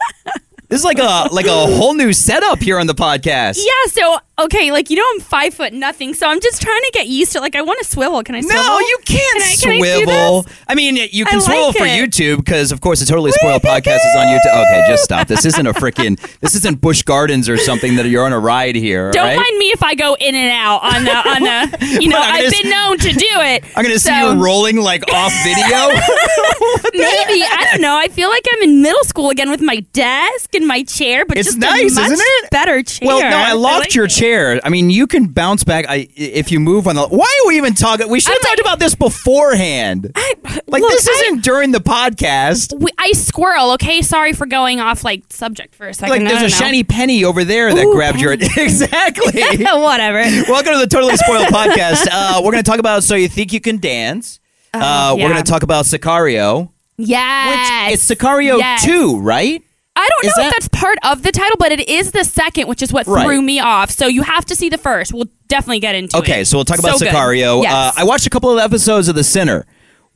[0.68, 3.56] This is like a like a whole new setup here on the podcast.
[3.56, 6.90] Yeah, so okay, like you know I'm five foot nothing, so I'm just trying to
[6.92, 8.22] get used to like I want to swivel.
[8.22, 8.62] Can I swivel?
[8.62, 10.42] No, you can't Can I- can swivel.
[10.42, 10.54] this?
[10.68, 11.86] I, mean, you I can swivel for.
[11.86, 14.52] YouTube because, of course, the Totally Spoiled podcast is on YouTube.
[14.52, 15.26] Okay, just stop.
[15.26, 16.20] This isn't a freaking.
[16.40, 19.10] This isn't Busch Gardens or something that you're on a ride here.
[19.10, 19.36] Don't right?
[19.36, 21.78] mind me if I go in and out on the on the.
[21.98, 23.64] You know, I've been known to do it.
[23.74, 25.88] I'm gonna see you rolling like off video.
[26.92, 27.96] Maybe I don't know.
[27.98, 31.36] I feel like I'm in middle school again with my desk and my chair, but
[31.36, 32.50] It's just nice, a much isn't it?
[32.50, 33.06] better chair.
[33.06, 34.10] Well, no, I loved like your it.
[34.10, 34.60] chair.
[34.64, 37.06] I mean, you can bounce back I, if you move on the.
[37.08, 38.08] Why are we even talking?
[38.08, 40.12] We should have talked about this beforehand.
[40.14, 40.34] I,
[40.66, 42.78] Like look, this isn't during the podcast.
[42.78, 43.72] we, I squirrel.
[43.72, 46.10] Okay, sorry for going off like subject for a second.
[46.10, 46.48] Like there's a know.
[46.48, 49.42] shiny penny over there that Ooh, grabbed your exactly.
[49.64, 50.18] Whatever.
[50.50, 52.06] Welcome to the Totally Spoiled podcast.
[52.10, 54.40] Uh, we're going to talk about So You Think You Can Dance.
[54.74, 56.70] Uh, We're going to talk about Sicario.
[56.98, 57.88] Yes.
[57.90, 58.84] Which it's Sicario Yes.
[58.84, 59.62] 2, right?
[59.98, 62.24] I don't Is know that- if that's part of the title, but it is the
[62.24, 63.24] second, which is what Right.
[63.24, 63.90] threw me off.
[63.90, 65.12] So you have to see the first.
[65.12, 66.20] We'll definitely get into it.
[66.20, 67.06] Okay, so we'll talk about So.
[67.06, 67.62] Sicario.
[67.62, 67.72] Yes.
[67.72, 69.66] Uh, I watched a couple of episodes of The Sinner.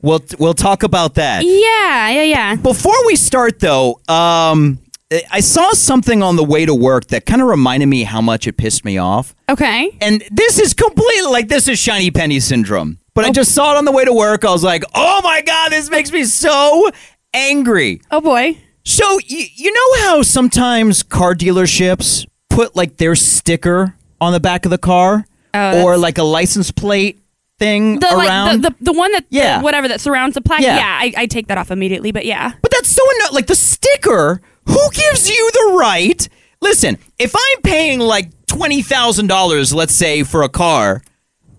[0.01, 1.43] We'll we'll talk about that.
[1.45, 2.55] yeah, yeah, yeah.
[2.55, 4.79] Before we start, though, um,
[5.31, 8.47] I saw something on the way to work that kind of reminded me how much
[8.47, 9.35] it pissed me off.
[9.47, 9.95] Okay.
[10.01, 12.97] And this is completely like this is shiny penny syndrome.
[13.13, 14.43] But I just saw it on the way to work.
[14.43, 16.89] I was like, "Oh my god, this makes me so
[17.33, 18.57] angry." Oh boy.
[18.85, 24.65] So y- you know how sometimes car dealerships put like their sticker on the back
[24.65, 27.19] of the car Oh, or like a license plate
[27.59, 28.47] thing The around?
[28.47, 29.59] like the, the the one that Yeah.
[29.59, 30.61] the, whatever that surrounds the plaque.
[30.61, 30.77] Yeah.
[30.77, 32.11] Yeah, I, I take that off immediately.
[32.11, 32.53] But yeah.
[32.61, 34.41] But that's so anno- like the sticker.
[34.65, 36.27] Who gives you the right?
[36.61, 41.03] Listen, if I'm paying like twenty thousand dollars, let's say for a car,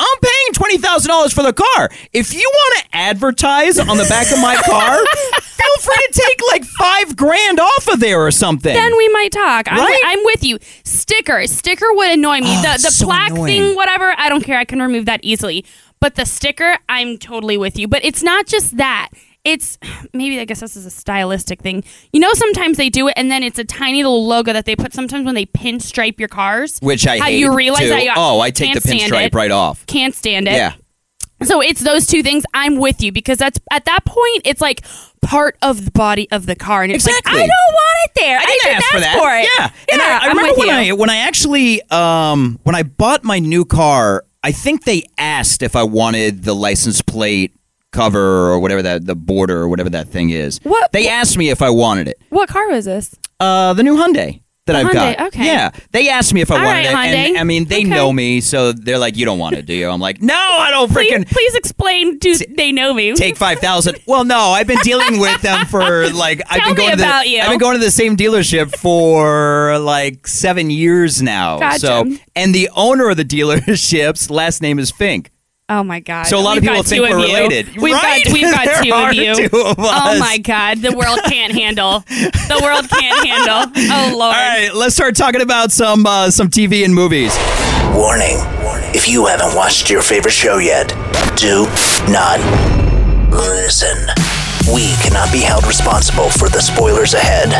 [0.00, 1.91] I'm paying twenty thousand dollars for the car.
[2.12, 4.99] If you want to advertise on the back of my car,
[5.43, 8.75] feel free to take like five grand off of there or something.
[8.75, 9.71] Then we might talk.
[9.71, 10.00] I'm, Right?
[10.05, 10.59] I'm with you.
[10.84, 12.47] Sticker, sticker would annoy me.
[12.56, 13.47] Oh, the it's the so plaque annoying.
[13.47, 14.15] thing, whatever.
[14.16, 14.59] I don't care.
[14.59, 15.65] I can remove that easily.
[16.00, 17.88] But the sticker, I'm totally with you.
[17.88, 19.11] But it's not just that.
[19.44, 19.78] It's
[20.12, 21.84] maybe I guess this is a stylistic thing.
[22.12, 24.77] You know, sometimes they do it, and then it's a tiny little logo that they
[24.77, 24.93] put.
[24.93, 28.10] Sometimes when they pinstripe your cars, Which I how hate, you realize too.
[28.16, 29.34] Oh, I take the pinstripe it.
[29.34, 29.84] right off.
[29.87, 30.53] Can't stand it.
[30.53, 30.75] Yeah.
[31.43, 32.44] So it's those two things.
[32.55, 34.82] I'm with you because that's at that point it's like
[35.21, 37.32] part of the body of the car, and it's Exactly.
[37.34, 38.38] like I don't want it there.
[38.38, 39.19] I, didn't didn't ask for that.
[39.19, 39.49] for it.
[39.59, 40.93] Yeah, and I, I remember when you.
[40.94, 45.62] I when I actually um when I bought my new car, I think they asked
[45.62, 47.53] if I wanted the license plate
[47.94, 50.59] cover or whatever that the border or whatever that thing is.
[50.65, 52.19] What- they asked me if I wanted it.
[52.28, 53.15] What car was this?
[53.41, 55.27] Uh, the new Hyundai that I've Hyundai, got.
[55.28, 55.44] okay.
[55.44, 57.41] Yeah, they asked me if I All wanted right, it, and Hyundai.
[57.41, 57.88] I mean they Okay.
[57.91, 60.71] know me, so they're like, "You don't want it, do you?" I'm like, "No, I
[60.71, 62.19] don't Please, freaking." please explain.
[62.19, 63.12] Do they know me?
[63.15, 63.99] Take five thousand.
[64.06, 67.41] Well, no, I've been dealing with them for like I've been going to the you.
[67.41, 71.59] I've been going to the same dealership for like seven years now.
[71.59, 71.78] Gotcha.
[71.81, 75.31] So, and the owner of the dealership's last name is Fink.
[75.69, 76.25] Oh my god!
[76.26, 77.34] So a lot of We've people got think of we're you.
[77.34, 77.76] related.
[77.76, 78.25] We've Right?
[78.25, 79.34] got we've got There two are of you.
[79.48, 80.78] two of Oh my god!
[80.78, 82.00] The world can't handle.
[82.08, 83.72] The world can't handle.
[83.97, 84.22] Oh lord!
[84.22, 87.36] All right, let's start talking about some uh, some TV and movies.
[87.94, 88.36] Warning.
[88.97, 90.88] If you haven't watched your favorite show yet,
[91.36, 91.64] do
[92.12, 92.38] not
[93.31, 93.98] listen.
[94.72, 97.50] We cannot be held responsible for the spoilers ahead.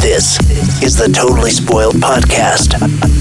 [0.00, 0.40] This
[0.82, 2.70] is the Totally Spoiled Podcast.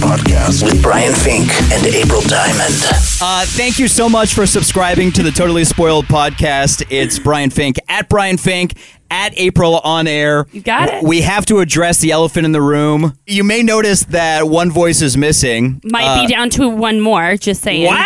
[0.02, 2.74] Podcast with Brian Fink and April Diamond.
[3.22, 6.84] Uh, thank you so much for subscribing to the Totally Spoiled podcast.
[6.90, 8.74] It's Brian Fink at Brian Fink
[9.12, 10.48] at April on air.
[10.52, 11.04] You got it.
[11.04, 13.18] We have to address the elephant in the room.
[13.28, 15.82] You may notice that one voice is missing.
[15.84, 17.36] Might Uh, be down to one more.
[17.38, 17.86] Just saying.
[17.88, 18.06] Wow!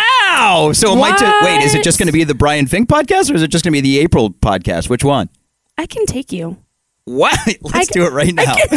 [0.72, 1.18] So it might.
[1.18, 3.48] Ju- wait, is it just going to be the Brian Fink podcast, or is it
[3.48, 4.88] just going to be the April podcast?
[4.90, 5.28] Which one?
[5.78, 6.58] I can take you.
[7.06, 7.38] What?
[7.62, 8.44] Let's do it right now.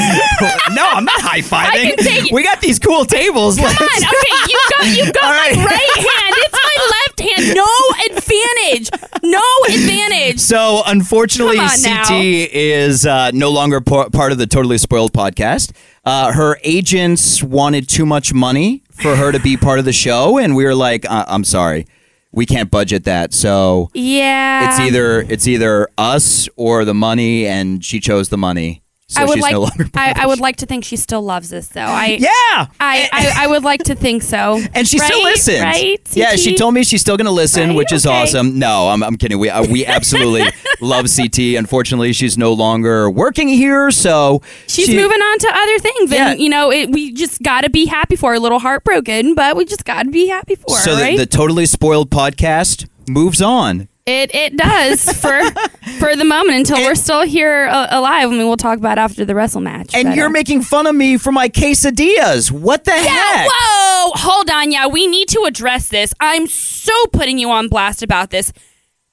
[0.71, 1.95] no, I'm not high I fiving.
[1.95, 2.33] can take it.
[2.33, 3.55] We got these cool tables.
[3.57, 3.87] Come Let's- on.
[3.87, 5.95] Okay, you got you got All my right.
[5.95, 6.35] hand.
[6.37, 7.55] It's my left hand.
[7.55, 8.89] No advantage.
[9.23, 10.39] No advantage.
[10.39, 12.03] So, unfortunately, Come on now.
[12.03, 12.21] CT
[12.53, 15.71] is uh, no longer par- part of the Totally Spoiled podcast.
[16.05, 20.37] Uh, her agents wanted too much money for her to be part of the show,
[20.37, 21.85] and we were like, uh, "I'm sorry,
[22.31, 24.69] we can't budget that." So Yeah.
[24.69, 28.81] it's either it's either us or the money, and she chose the money.
[29.09, 31.21] So I would she's like no longer I, I would like to think she still
[31.21, 31.79] loves us though.
[31.79, 32.29] I Yeah.
[32.77, 34.61] I, I, I would like to think so.
[34.73, 35.31] And she still Right?
[35.31, 35.61] listens.
[35.61, 36.01] Right?
[36.11, 37.75] Yeah, she told me she's still going to listen, Right?
[37.77, 38.13] which is Okay.
[38.23, 38.59] awesome.
[38.59, 39.39] No, I'm, I'm kidding.
[39.39, 40.43] We uh, we absolutely
[40.81, 41.39] love CT.
[41.57, 46.31] Unfortunately, she's no longer working here, so She's she- moving on to other things, Yeah.
[46.31, 48.35] and you know, it, we just got to be happy for her.
[48.35, 50.81] A little heartbroken, but we just got to be happy for her.
[50.81, 53.87] So the, the totally spoiled podcast moves on.
[54.07, 55.37] It it does for
[55.99, 58.29] for the moment until we're still here uh, alive.
[58.29, 59.93] I mean, we'll talk about after the wrestle match.
[59.93, 62.49] And you're uh, making fun of me for my quesadillas.
[62.49, 63.49] What the yeah, heck?
[63.51, 64.71] whoa, hold on.
[64.71, 66.13] Yeah, we need to address this.
[66.21, 68.53] I'm so putting you on blast about this,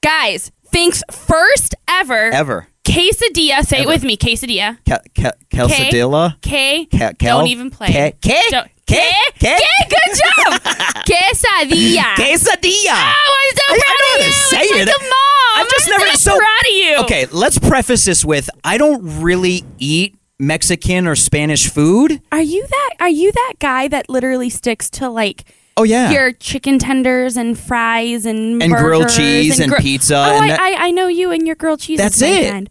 [0.00, 0.52] guys.
[0.66, 2.68] Thanks first ever Ever.
[2.84, 3.62] quesadilla.
[3.64, 4.78] Say it with me, quesadilla.
[5.50, 6.40] Quesadilla?
[6.40, 6.86] K.
[6.86, 7.88] Ca- cal- Don't even play.
[7.88, 9.10] Ca- K- Don't- K.
[9.38, 9.58] K- K.
[9.88, 10.60] Good job.
[11.08, 12.14] quesadilla.
[12.16, 12.94] Quesadilla.
[12.94, 14.32] Oh, I'm so I- I proud know of how to you.
[14.32, 14.86] say It's it.
[14.86, 15.10] Like a mom.
[15.56, 16.96] I've just I'm never so, so proud of you.
[17.04, 22.20] Okay, let's preface this with I don't really eat Mexican or Spanish food.
[22.32, 22.90] Are you that?
[23.00, 25.44] Are you that guy that literally sticks to like?
[25.76, 26.10] Oh yeah.
[26.12, 30.48] Your chicken tenders and fries and And grilled cheese and gr- pizza Oh, and I,
[30.48, 31.98] that- I, I know you and your grilled cheese.
[31.98, 32.68] That's it.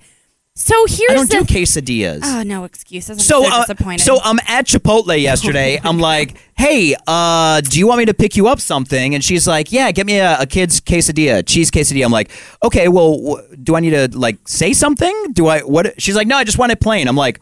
[0.56, 1.38] So here's I don't the.
[1.40, 2.20] do quesadillas.
[2.24, 3.10] oh no excuses.
[3.10, 4.04] I'm so, so, uh, disappointed.
[4.04, 5.80] so I'm at Chipotle yesterday.
[5.84, 9.48] I'm like, "Hey, uh, do you want me to pick you up something?" And she's
[9.48, 12.30] like, "Yeah, get me a, a kid's quesadilla, cheese quesadilla." I'm like,
[12.64, 15.34] "Okay, well, do I need to like say something?
[15.34, 17.42] Do I what?" She's like, "No, I just want it plain." I'm like,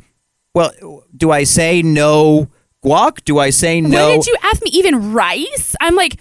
[0.55, 0.71] "Well,
[1.15, 2.47] do I say no
[2.81, 3.25] guac?
[3.25, 5.75] Do I say no?" Why did you ask me even rice?
[5.81, 6.17] I'm like,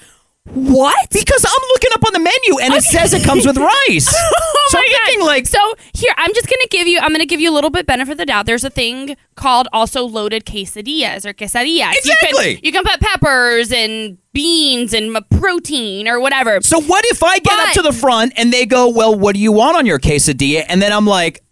[0.54, 1.10] what?
[1.10, 3.56] Because I'm looking up on the menu and it says it comes with
[3.88, 4.14] rice.
[4.62, 5.06] Oh so my I'm God.
[5.06, 7.70] thinking like, so here I'm just gonna give you I'm gonna give you a little
[7.70, 8.46] bit benefit of the doubt.
[8.46, 11.92] There's a thing called also loaded quesadillas or quesadillas.
[11.96, 12.50] Exactly.
[12.50, 16.60] You can, you can put peppers and beans and protein or whatever.
[16.60, 19.40] so what if I get up to the front and they go, "Well, what do
[19.40, 21.42] you want on your quesadilla?" And then I'm like,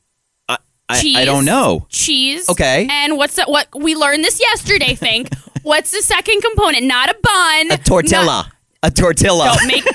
[0.49, 0.59] I,
[0.89, 1.17] I, cheese.
[1.17, 1.87] I don't know.
[1.89, 2.49] Cheese.
[2.49, 2.87] Okay.
[2.89, 4.95] And what's the, what we learned this yesterday?
[4.95, 5.31] Think.
[5.63, 6.85] what's the second component?
[6.85, 7.71] Not a bun.
[7.73, 8.25] A tortilla.
[8.25, 8.53] not-
[8.83, 9.57] a tortilla.
[9.57, 9.85] don't make.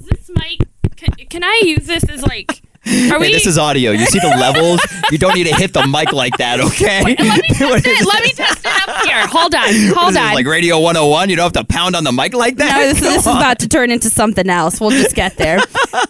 [0.00, 0.60] Is this mic?
[0.96, 2.62] Can, can I use this as like?
[3.10, 3.28] Are we?
[3.28, 3.92] Hey, this is audio.
[3.92, 4.80] You see the levels?
[5.10, 7.02] You don't need to hit the mic like that, okay?
[7.02, 7.16] Let me
[7.48, 8.06] test it.
[8.06, 9.26] Let me test it up here.
[9.26, 9.62] Hold on.
[9.62, 10.34] What is Hold this, on.
[10.34, 11.30] like Radio 101?
[11.30, 12.76] You don't have to pound on the mic like that?
[12.76, 14.80] No, this, this is about to turn into something else.
[14.80, 15.60] We'll just get there,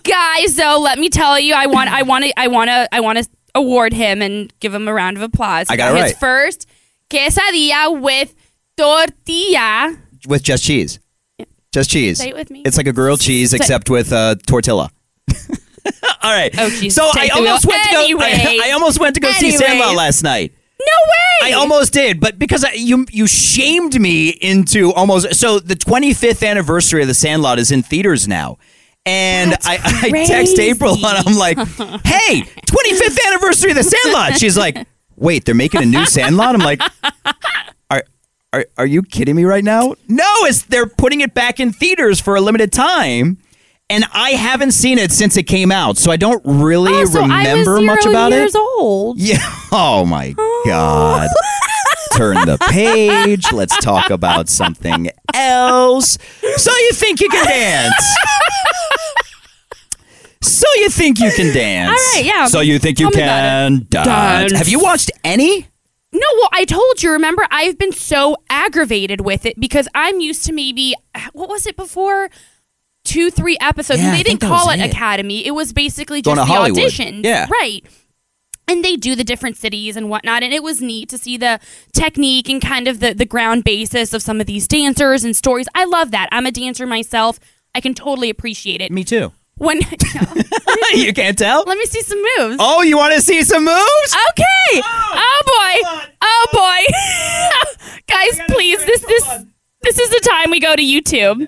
[0.03, 0.57] guys.
[0.57, 3.19] Though, let me tell you, I want, I want to, I want to, I want
[3.19, 5.69] to award him and give him a round of applause.
[5.71, 6.21] I got for it his right.
[6.21, 6.69] first
[7.09, 8.35] quesadilla with
[8.77, 9.97] tortilla.
[10.26, 10.99] With just cheese.
[11.73, 12.19] Just cheese.
[12.19, 12.62] Say it with me.
[12.65, 14.91] It's like a grilled cheese Say- except with uh, tortilla.
[16.23, 16.55] All right.
[16.56, 17.49] Oh, so I take the wheel.
[17.49, 18.00] almost went to go.
[18.05, 18.25] Anyway.
[18.25, 19.65] I, I almost went to go see Anyway.
[19.65, 20.53] Sandlot last night.
[20.81, 20.87] No
[21.47, 21.50] way.
[21.50, 25.35] I almost did, but because I, you you shamed me into almost.
[25.35, 28.59] So the 25th anniversary of the Sandlot is in theaters now.
[29.06, 30.62] And I, I text crazy.
[30.62, 34.38] April and I'm like, hey, 25th anniversary of the Sandlot.
[34.38, 34.87] She's like,
[35.17, 36.55] wait, they're making a new Sandlot?
[36.55, 36.81] I'm like,
[38.55, 39.95] are, are, are you kidding me right now?
[40.09, 43.39] No, it's they're putting it back in theaters for a limited time.
[43.91, 47.21] And I haven't seen it since it came out, so I don't really Oh, so
[47.23, 48.37] I was remember much zero about it.
[48.37, 49.19] years old.
[49.19, 49.39] Yeah.
[49.77, 50.62] Oh my oh.
[50.67, 51.29] God.
[52.17, 53.51] Turn the page.
[53.53, 56.17] Let's talk about something else.
[56.57, 58.17] So you think you can dance?
[60.41, 61.89] So you think you can dance?
[61.91, 62.47] All right, yeah.
[62.47, 64.07] So you think you Tell can dance?
[64.07, 64.53] Dance.
[64.53, 65.67] Have you watched any?
[66.14, 67.11] No, well, I told you.
[67.11, 70.94] Remember, I've been so aggravated with it because I'm used to maybe
[71.33, 72.30] what was it before?
[73.04, 74.00] Two, three episodes.
[74.00, 74.90] Yeah, And they think didn't call it it.
[74.90, 75.44] Academy.
[75.47, 76.78] It was basically just the Hollywood.
[76.78, 77.25] auditions.
[77.25, 77.47] Yeah.
[77.50, 77.85] Right.
[78.66, 81.61] And they do the different cities and whatnot, and it was neat to see the
[81.92, 85.66] technique and kind of the, the ground basis of some of these dancers and stories.
[85.75, 86.30] I love that.
[86.33, 87.38] I'm a dancer myself.
[87.75, 88.90] I can totally appreciate it.
[88.90, 89.33] Me too.
[89.56, 89.80] When
[90.94, 91.64] you can't tell?
[91.66, 92.56] let me see some moves.
[92.58, 94.16] Oh, you want to see some moves?
[94.30, 94.82] Okay.
[94.82, 96.04] Oh, boy.
[96.23, 96.94] Oh boy.
[96.94, 98.84] Oh, Guys, please.
[98.84, 99.44] This this
[99.82, 101.46] this is the time we go to YouTube.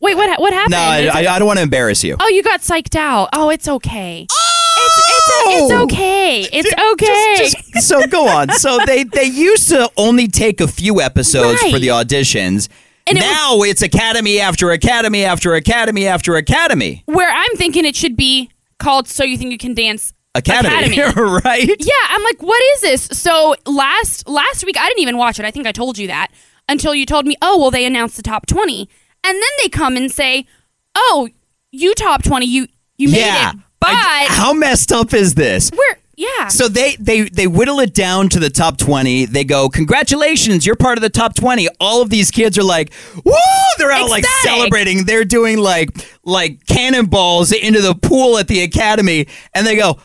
[0.00, 0.72] Wait, what what happened?
[0.72, 2.16] No, I, I, I don't want to embarrass you.
[2.20, 3.30] oh, you got psyched out.
[3.32, 4.22] Oh, it's okay.
[4.30, 5.50] It's Oh!
[5.50, 5.82] it's, it's oh!
[5.84, 6.42] okay.
[6.52, 7.34] It's okay.
[7.38, 8.50] Just- just- so go on.
[8.50, 12.68] So they they used to only take a few episodes for the auditions.
[13.08, 17.02] And it was- now it's academy after academy after academy after academy.
[17.06, 21.00] Where I'm thinking it should be called "So You Think You Can Dance." Academy,
[21.44, 21.66] right?
[21.80, 23.08] Yeah, I'm like, what is this?
[23.18, 25.44] So last last week, I didn't even watch it.
[25.44, 26.28] I think I told you that
[26.68, 28.88] until you told me, oh, well, they announced the top twenty,
[29.24, 30.46] and then they come and say,
[30.94, 31.28] oh,
[31.72, 33.50] you top twenty, you you made yeah.
[33.50, 35.70] it, but I- how messed up is this?
[35.72, 36.48] we're yeah.
[36.48, 39.26] So they they they whittle it down to the top 20.
[39.26, 42.92] They go, "Congratulations, you're part of the top 20." All of these kids are like,
[43.24, 43.32] "Woo!"
[43.78, 44.50] They're out like Ecstatic.
[44.50, 45.04] celebrating.
[45.04, 45.90] They're doing like
[46.24, 49.98] like cannonballs into the pool at the academy and they go,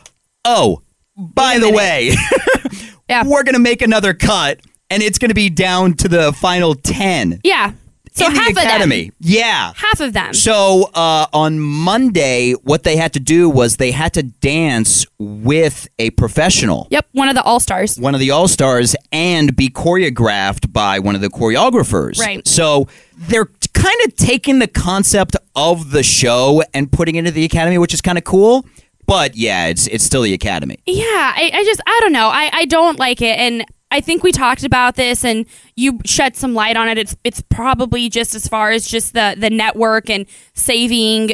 [0.44, 0.82] "Oh,
[1.16, 1.76] by a the minute.
[1.76, 2.12] way,
[3.08, 3.24] Yeah.
[3.26, 6.74] we're going to make another cut and it's going to be down to the final
[6.74, 7.72] 10 Yeah.
[8.16, 9.08] So in half the academy.
[9.08, 9.16] of them.
[9.20, 9.72] Yeah.
[9.74, 10.34] Half of them.
[10.34, 15.88] So uh, on Monday, what they had to do was they had to dance with
[15.98, 17.08] a professional, Yep.
[17.12, 17.98] One of the all stars.
[17.98, 22.20] one of the all stars, and be choreographed by one of the choreographers.
[22.20, 22.46] Right.
[22.46, 27.44] So they're kind of taking the concept of the show and putting it into the
[27.44, 28.64] academy, which is kind of cool.
[29.06, 30.78] But yeah, it's it's still the academy.
[30.86, 32.28] Yeah, I, I just I don't know.
[32.28, 33.64] I, I don't like it and
[33.94, 35.46] I think we talked about this and
[35.76, 36.98] you shed some light on it.
[36.98, 41.30] It's it's probably just as far as just the the network and saving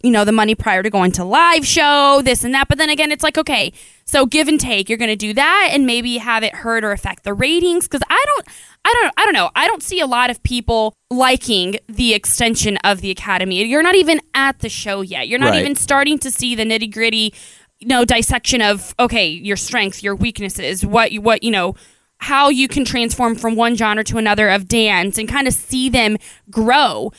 [0.00, 2.68] you know the money prior to going to live show, this and that.
[2.68, 3.72] But then again, it's like okay,
[4.04, 4.88] so give and take.
[4.88, 8.02] You're going to do that and maybe have it hurt or affect the ratings because
[8.08, 8.46] I don't
[8.84, 9.50] I don't I don't know.
[9.56, 13.64] I don't see a lot of people liking the extension of the academy.
[13.64, 15.26] You're not even at the show yet.
[15.26, 15.62] You're not Right.
[15.62, 17.34] even starting to see the nitty gritty
[17.80, 21.74] you know dissection of okay your strengths your weaknesses what you what you know
[22.24, 25.88] how you can transform from one genre to another of dance and kind of see
[25.88, 26.16] them
[26.50, 27.10] grow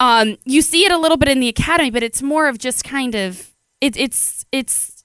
[0.00, 2.82] um, you see it a little bit in the academy but it's more of just
[2.84, 5.04] kind of it, it's it's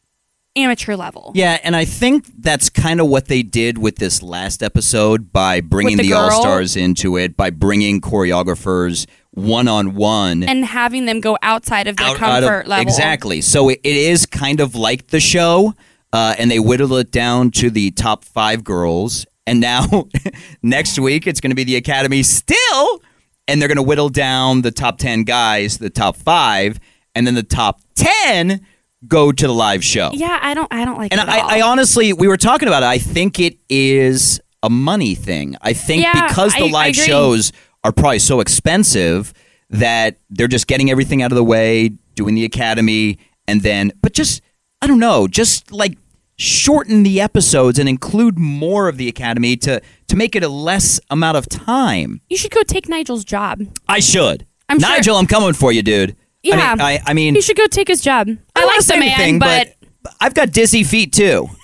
[0.55, 4.61] amateur level Yeah, and I think that's kind of what they did with this last
[4.63, 9.95] episode by bringing With the, the all stars into it, by bringing choreographers one on
[9.95, 10.43] one.
[10.43, 13.41] and having them go outside of their out- out comfort of- level Exactly.
[13.41, 15.75] So it, it is kind of like the show,
[16.11, 19.25] uh, and they whittle it down to the top five girls.
[19.50, 20.08] And now
[20.63, 23.01] next week it's going to be the Academy still,
[23.48, 26.79] and they're going to whittle down the top ten guys, the top five,
[27.15, 28.65] and then the top ten
[29.08, 30.12] go to the live show.
[30.13, 31.50] yeah i don't i don't like And it at all.
[31.50, 32.88] I, I honestly, we were talking about it.
[32.88, 35.56] I think it is a money thing.
[35.62, 37.03] I think Yeah, because the I- I live agree.
[37.06, 37.51] shows
[37.86, 39.34] are probably so expensive
[39.70, 44.12] that they're just getting everything out of the way, doing the academy, and then, but
[44.13, 44.41] just,
[44.82, 45.98] I don't know, just like
[46.39, 51.00] shorten the episodes and include more of the academy to to make it a less
[51.10, 52.22] amount of time.
[52.29, 54.48] you should go take nigel's job I should.
[54.69, 56.15] I'm sure- Nigel, I'm coming for you, dude.
[56.41, 58.86] yeah I mean, I, I mean you should go take his job i, don't like
[58.86, 59.75] the man anything, but
[60.22, 61.48] I've got dizzy feet too.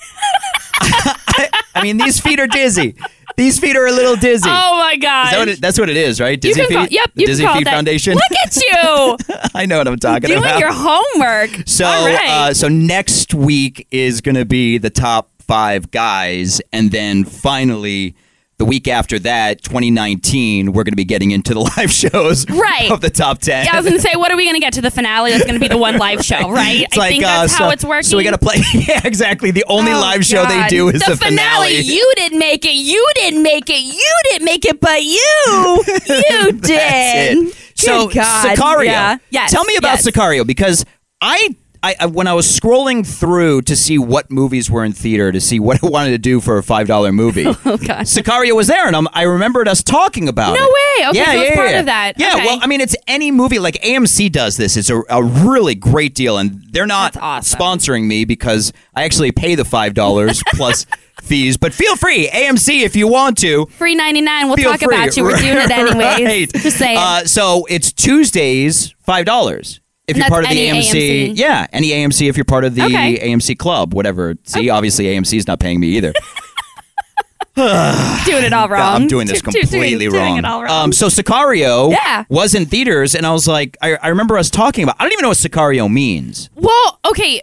[0.82, 2.96] I, I mean, these feet are dizzy.
[3.38, 4.48] These feet are a little dizzy.
[4.50, 6.40] oh my god that what it, that's what it is, right?
[6.40, 6.74] Dizzy feet.
[6.74, 7.74] call, yep, The you Dizzy Feet that.
[7.74, 8.14] Foundation.
[8.14, 9.18] Look at you
[9.56, 10.60] I know what I'm talking doing about.
[10.60, 11.64] Doing your homework.
[11.68, 12.30] so, All right.
[12.30, 18.16] uh, so next week is going to be the top five guys, and then finally.
[18.58, 22.90] The week after that, 2019, we're going to be getting into the live shows Right.
[22.90, 23.66] of the top 10.
[23.66, 25.32] yeah, I was gonna say, what are we gonna get to the finale?
[25.32, 26.82] That's gonna be the one live show, right?
[26.84, 28.04] It's I like, think uh, that's so, how it's working.
[28.04, 28.56] So we got to play.
[28.74, 29.52] Yeah, exactly.
[29.52, 31.80] The only Oh, live show they do is the, finale.
[31.80, 32.74] You didn't make it.
[32.76, 33.82] You didn't make it.
[33.82, 37.48] You didn't make it, but you, you did.
[37.50, 37.56] It.
[37.76, 38.58] So Good God.
[38.58, 38.86] Sicario.
[38.86, 39.18] Yeah.
[39.32, 39.52] Yes.
[39.52, 40.08] Tell me about yes.
[40.08, 40.86] Sicario because
[41.22, 41.56] I,
[41.86, 45.40] I, I- when I was scrolling through to see what movies were in theater to
[45.40, 47.46] see what I wanted to do for a five dollar movie.
[47.48, 48.06] Oh God.
[48.06, 50.60] Sicario was there, and I'm, I remembered us talking about it.
[50.60, 51.10] No way.
[51.10, 51.80] Okay, yeah, so yeah, part yeah.
[51.80, 52.14] of that.
[52.18, 52.46] Yeah, Okay.
[52.46, 54.78] well, I mean, it's any movie like AMC does this.
[54.78, 57.60] It's a, a really great deal, and they're not awesome.
[57.60, 60.86] sponsoring me because I actually pay the five dollars plus
[61.22, 61.58] fees.
[61.58, 63.66] But feel free, AMC, if you want to.
[63.68, 64.48] Free ninety nine.
[64.48, 64.96] We'll Feel talk free.
[64.96, 65.24] about you.
[65.24, 66.26] We're doing it anyways.
[66.26, 66.64] Right.
[66.64, 66.98] Just saying.
[66.98, 69.82] Uh, so it's Tuesdays, five dollars.
[70.08, 71.38] If And you're part of the AMC, AMC.
[71.38, 72.30] yeah, any AMC.
[72.30, 73.18] If you're part of the Okay.
[73.32, 74.36] AMC club, whatever.
[74.44, 76.14] See, obviously AMC is not paying me either.
[77.56, 79.02] doing it all wrong.
[79.02, 80.34] I'm doing this completely doing, wrong.
[80.36, 80.84] Doing all wrong.
[80.86, 82.26] Um, so Sicario Yeah.
[82.30, 84.96] was in theaters, and I was like, I, I remember us talking about.
[85.00, 86.50] I don't even know what Sicario means.
[86.56, 87.42] Well, okay.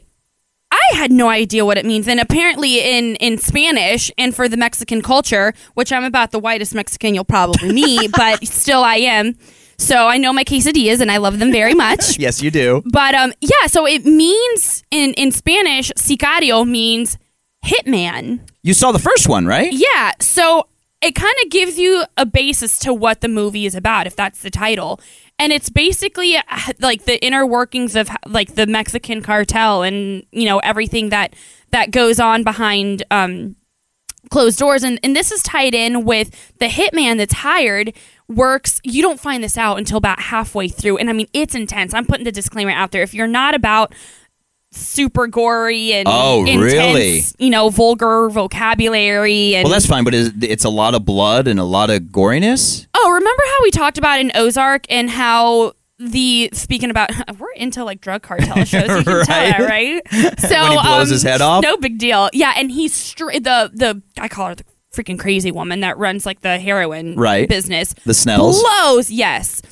[0.71, 4.57] I had no idea what it means, and apparently in in Spanish and for the
[4.57, 9.37] Mexican culture, which I'm about the whitest Mexican you'll probably meet, but still I am.
[9.83, 12.19] So I know my quesadillas, and I love them very much.
[12.23, 12.83] Yes, you do.
[12.87, 13.67] But um, yeah.
[13.67, 17.19] So it means in in Spanish, sicario means
[17.65, 18.41] hitman.
[18.63, 19.73] You saw the first one, right?
[19.73, 20.13] Yeah.
[20.21, 20.69] So
[21.01, 24.43] it kind of gives you a basis to what the movie is about, if that's
[24.43, 25.01] the title.
[25.39, 26.43] And it's basically uh,
[26.79, 31.35] like the inner workings of like the Mexican cartel and you know everything that
[31.71, 33.57] that goes on behind um,
[34.31, 34.85] closed doors.
[34.85, 37.95] And and this is tied in with the hitman that's hired
[38.29, 38.81] works.
[38.85, 40.99] You don't find this out until about halfway through.
[40.99, 41.93] And I mean, it's intense.
[41.95, 43.03] I'm putting the disclaimer out there.
[43.03, 43.95] If you're not about
[44.75, 47.23] super gory and Oh, intense, really?
[47.39, 51.61] you know, vulgar vocabulary and Well, that's fine, but it's a lot of blood and
[51.61, 52.87] a lot of goriness.
[52.95, 57.85] Oh, remember how we talked about in Ozark and how the speaking about we're into
[57.85, 58.89] like drug cartel shows.
[58.89, 60.01] You can tell that, right?
[60.11, 60.17] So
[60.63, 61.63] When he blows um, his head off?
[61.63, 62.31] no big deal.
[62.33, 66.27] Yeah, and he's straight the the I call her the freaking crazy woman that runs
[66.27, 67.49] like the heroin Right.
[67.49, 67.95] business.
[68.05, 68.61] The Snells.
[68.61, 69.63] blows yes,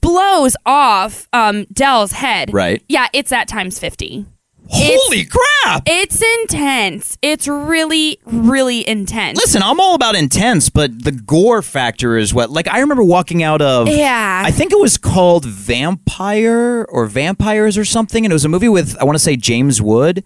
[0.00, 2.52] blows off um Del's head.
[2.52, 2.82] Right.
[2.88, 4.26] Yeah, it's at times fifty.
[4.74, 5.82] Holy crap!
[5.84, 7.18] It's intense.
[7.20, 9.36] It's really, really intense.
[9.38, 12.48] Listen, I'm all about intense, but the gore factor is what.
[12.48, 13.88] Like, I remember walking out of.
[13.88, 14.42] Yeah.
[14.46, 18.68] I think it was called Vampire or Vampires or something, and it was a movie
[18.68, 20.24] with I want to say James Wood.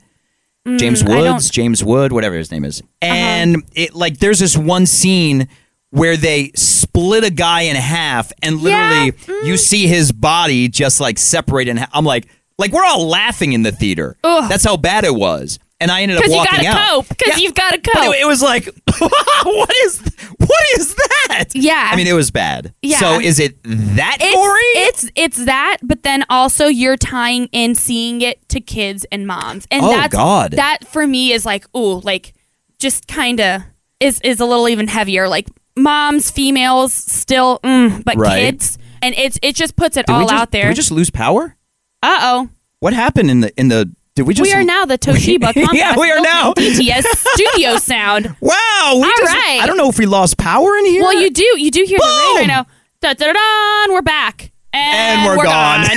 [0.78, 1.32] James Mm, Uh-huh.
[1.34, 2.82] Woods, James Wood, whatever his name is.
[3.00, 5.48] And it like there's this one scene
[5.90, 9.44] where they split a guy in half and literally Yeah, mm.
[9.46, 11.90] you see his body just like separate in half.
[11.92, 12.26] I'm like
[12.58, 14.16] like we're all laughing in the theater.
[14.24, 14.48] Ugh.
[14.48, 15.58] That's how bad it was.
[15.78, 16.88] And I ended up Because you walking gotta out.
[16.90, 17.08] cope.
[17.10, 17.42] Because Yeah.
[17.44, 18.14] you've gotta But cope.
[18.14, 18.64] it, it was like,
[18.98, 20.00] what is
[20.38, 21.44] what is that?
[21.54, 21.90] Yeah.
[21.92, 22.72] I mean, it was bad.
[22.82, 22.98] Yeah.
[22.98, 24.60] So is it that it's, gory?
[24.86, 29.66] it's it's that, but then also you're tying in seeing it to kids and moms,
[29.70, 30.52] and Oh, that's God.
[30.52, 32.32] that for me is like ooh, like
[32.78, 33.62] just kind of
[34.00, 35.28] is is a little even heavier.
[35.28, 38.40] Like moms, females, still, mm, but Right.
[38.54, 40.68] kids, and it's it just puts it Did all just- out Did there.
[40.70, 41.54] we just lose power?
[42.02, 42.48] Uh oh.
[42.80, 43.92] What happened in the in the?
[44.16, 44.48] Did we just?
[44.50, 46.54] We are now the Toshiba Yeah, we are now.
[46.54, 47.02] DTS
[47.34, 48.34] studio sound.
[48.40, 48.92] Wow.
[48.94, 49.60] We All just, right.
[49.62, 51.02] I don't know if we lost power in here.
[51.02, 52.36] Well, you do you do hear the rain Boom!
[52.38, 52.66] right now.
[53.02, 53.92] Da da da.
[53.92, 54.52] We're back.
[54.72, 55.84] And, And we're gone.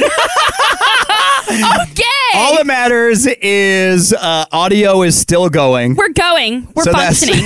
[1.49, 2.03] okay.
[2.35, 5.95] All that matters is uh, audio is still going.
[5.95, 6.67] We're going.
[6.75, 7.45] We're So functioning.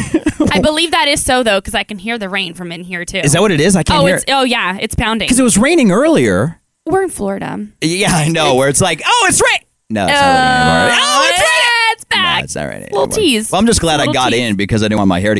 [0.51, 3.05] I believe that is so though, because I can hear the rain from in here
[3.05, 3.19] too.
[3.19, 3.75] Is that what it is?
[3.75, 4.31] I can't oh, hear it's it.
[4.31, 5.27] oh yeah, it's pounding.
[5.27, 6.59] Because it was raining earlier.
[6.87, 7.67] We're in Florida.
[7.81, 8.55] Yeah, I know.
[8.55, 9.59] Where it's like, oh, it's rain.
[9.89, 10.97] No, it's not raining anymore.
[11.01, 11.93] Oh, it's raining.
[11.93, 12.39] It's back.
[12.39, 12.81] No, it's not raining.
[12.91, 13.17] Little anymore.
[13.17, 13.51] tease.
[13.51, 14.39] Well, I'm just glad I Little got tease.
[14.41, 15.39] in because I didn't want my hair to.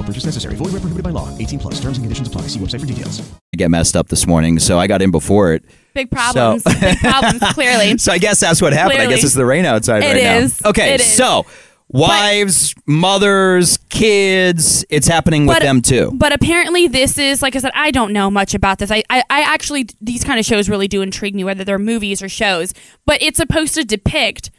[0.00, 0.54] No purchase necessary.
[0.54, 1.36] Void where prohibited by law.
[1.38, 1.74] 18 plus.
[1.74, 2.42] Terms and conditions apply.
[2.42, 3.20] See website for details.
[3.52, 5.62] I get messed up this morning, so I got in before it.
[5.94, 6.62] Big problems.
[6.80, 7.40] Big problems.
[7.52, 7.98] Clearly.
[7.98, 9.02] So I guess that's what happened.
[9.02, 10.58] I guess it's the rain outside It right is.
[10.62, 10.70] now.
[10.70, 11.06] Okay, It is.
[11.06, 11.44] so
[11.88, 16.12] wives, mothers, kids, it's happening with them too.
[16.14, 17.72] But apparently, this is like I said.
[17.74, 18.90] I don't know much about this.
[18.90, 22.22] I, I, I actually these kind of shows really do intrigue me, whether they're movies
[22.22, 22.72] or shows.
[23.04, 24.50] But it's supposed to depict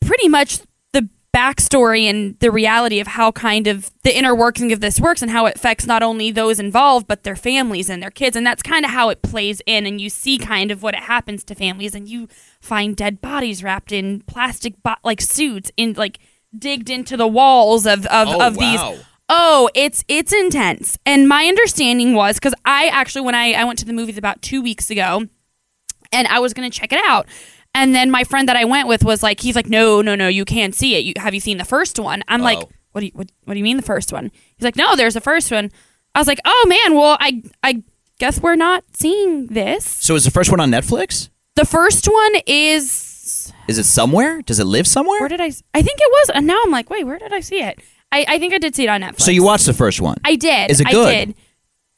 [0.00, 0.67] pretty much the
[1.38, 5.30] backstory and the reality of how kind of the inner working of this works and
[5.30, 8.62] how it affects not only those involved but their families and their kids and that's
[8.62, 11.54] kind of how it plays in and you see kind of what it happens to
[11.54, 12.26] families and you
[12.60, 16.18] find dead bodies wrapped in plastic bo- like suits in like
[16.58, 18.90] digged into the walls of of, Oh, of wow.
[18.92, 20.98] these Oh, it's it's intense.
[21.04, 24.40] And my understanding was because I actually when I, I went to the movies about
[24.40, 25.26] two weeks ago
[26.10, 27.26] and I was gonna check it out.
[27.80, 30.28] And then my friend that I went with was like, he's like, no, no, no,
[30.28, 31.04] you can't see it.
[31.04, 32.22] You have you seen the first one?
[32.28, 32.68] I'm like, Oh.
[32.92, 34.30] what do you what, what do you mean the first one?
[34.56, 35.70] He's like, no, there's a first one.
[36.14, 37.82] I was like, oh man, well I I
[38.18, 39.84] guess we're not seeing this.
[39.84, 41.28] So is the first one on Netflix?
[41.54, 44.42] The first one is Is it somewhere?
[44.42, 45.20] Does it live somewhere?
[45.20, 45.52] where did I?
[45.74, 46.30] I think it was.
[46.34, 47.78] And now I'm like, wait, where did I see it?
[48.10, 49.20] I, I think I did see it on Netflix.
[49.20, 50.16] so you watched the first one?
[50.24, 50.70] I did.
[50.70, 51.26] Is it I good?
[51.28, 51.34] did.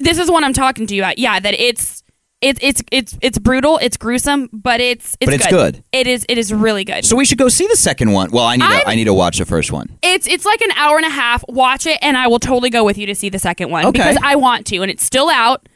[0.01, 1.19] This is what I'm talking to you about.
[1.19, 2.03] Yeah, that it's
[2.41, 3.79] it's it's it's it's brutal.
[3.83, 5.85] It's gruesome, but it's it's But it's good.
[5.93, 7.05] It is it is really good.
[7.05, 8.31] So we should go see the second one.
[8.31, 9.99] Well, I need to, I'm- I need to watch the first one.
[10.03, 11.45] it's it's like an hour and a half.
[11.49, 13.99] Watch it, and I will totally go with you to see the second one Okay.
[13.99, 15.69] because I want to, and it's still out.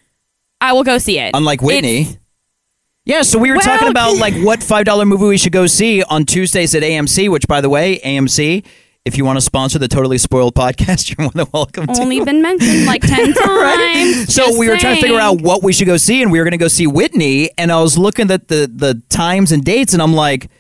[0.61, 1.33] I will go see it.
[1.35, 2.00] Unlike Whitney.
[2.03, 2.18] It's-
[3.07, 5.66] yeah, so we were Well, talking about like what five dollar movie we should go
[5.66, 7.29] see on Tuesdays at AMC.
[7.29, 8.64] Which, by the way, AMC,
[9.05, 12.01] if you want to sponsor the Totally Spoiled podcast, you're more than welcome to.
[12.01, 14.35] only been mentioned like ten times.
[14.35, 16.45] So we were trying to figure out what we should go see, and we were
[16.45, 17.51] going to go see Whitney.
[17.59, 20.51] And I was looking at the the times and dates, and I'm like,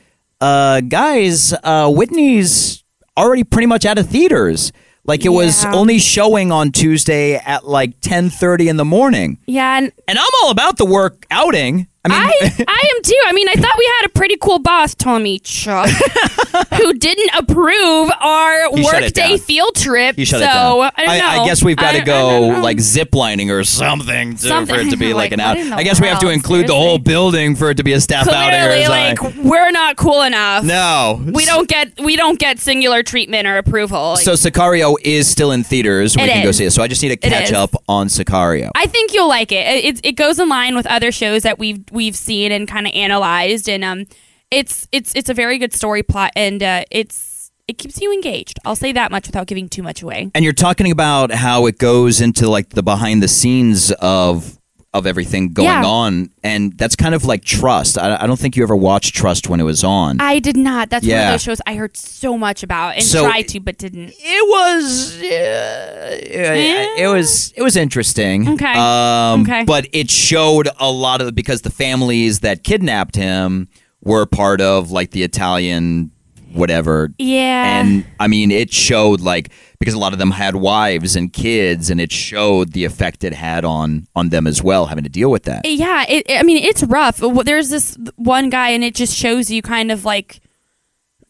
[0.40, 2.84] uh, guys, uh, Whitney's
[3.16, 4.72] already pretty much out of theaters.
[5.06, 9.38] Like it was only showing on Tuesday at like 10:30 in the morning.
[9.46, 11.88] Yeah, and And I'm all about the work outing.
[12.04, 13.18] I mean, I, I am too.
[13.26, 15.88] I mean, I thought we had a pretty cool boss, Tommy Chuck,
[16.74, 19.38] who didn't approve our He shut it workday down.
[19.38, 20.18] field trip.
[20.18, 20.90] You shut so it down.
[20.96, 21.42] I don't know.
[21.42, 22.60] I, guess we've got I- to I go don't know.
[22.60, 25.56] like ziplining or something, to, for it to be like, Like, an what out.
[25.58, 26.34] in the I guess we have to world?
[26.36, 26.88] include the Seriously?
[26.88, 28.60] whole building for it to be a staff outing.
[28.60, 29.36] or Clearly, something.
[29.42, 30.64] like we're not cool enough.
[30.64, 34.12] no, we don't get we don't get singular treatment or approval.
[34.14, 36.16] Like, So Sicario is still in theaters.
[36.16, 36.58] We It can go is.
[36.58, 36.70] see it.
[36.72, 37.52] So I just need to catch is.
[37.52, 38.70] up on Sicario.
[38.74, 39.66] I think you'll like it.
[39.66, 40.00] It, it.
[40.04, 43.68] it goes in line with other shows that we've we've seen and kind of analyzed,
[43.68, 44.04] and um,
[44.50, 48.58] it's it's it's a very good story plot, and uh, it's it keeps you engaged.
[48.64, 50.30] I'll say that much without giving too much away.
[50.34, 54.58] and you're talking about how it goes into like the behind the scenes of
[54.94, 55.84] of everything going Yeah.
[55.84, 57.98] on, and that's kind of like Trust.
[57.98, 60.20] I, I don't think you ever watched Trust when it was on.
[60.20, 60.88] I did not.
[60.88, 63.76] That's one of those shows I heard so much about and So- tried to, but
[63.76, 64.12] didn't.
[64.16, 68.48] it was uh, it was it was interesting.
[68.50, 68.72] Okay.
[68.72, 69.64] Um, Okay.
[69.64, 73.68] But it showed a lot of because the families that kidnapped him
[74.02, 76.10] were part of like the Italian
[76.52, 77.12] whatever.
[77.18, 77.80] Yeah.
[77.80, 81.90] And I mean, it showed like because a lot of them had wives and kids,
[81.90, 85.30] and it showed the effect it had on on them as well, having to deal
[85.30, 85.66] with that.
[85.66, 87.18] Yeah, it, I mean, it's rough.
[87.18, 90.40] There's this one guy, and it just shows you kind of like,